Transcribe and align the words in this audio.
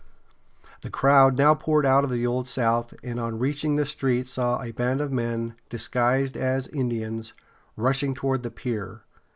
The 0.81 0.89
crowd 0.89 1.37
now 1.37 1.53
poured 1.53 1.85
out 1.85 2.03
of 2.03 2.09
the 2.09 2.25
Old 2.25 2.47
South, 2.47 2.91
and 3.03 3.19
on 3.19 3.37
reaching 3.37 3.75
the 3.75 3.85
street 3.85 4.25
saw 4.25 4.59
a 4.59 4.71
band 4.71 4.99
of 4.99 5.11
men, 5.11 5.53
disguised 5.69 6.35
as 6.35 6.67
Indians, 6.69 7.33
rushing 7.77 8.15
toward 8.15 8.41
the 8.41 8.49
pier. 8.49 9.03